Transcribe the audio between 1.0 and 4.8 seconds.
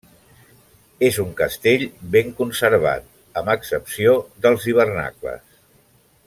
És un castell ben conservat amb excepció dels